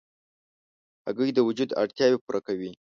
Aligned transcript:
هګۍ 1.05 1.29
د 1.33 1.39
وجود 1.47 1.69
اړتیاوې 1.81 2.17
پوره 2.23 2.39
کوي. 2.47 2.71